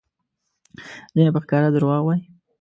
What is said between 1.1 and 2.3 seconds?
ځینې په ښکاره دروغ وایي؛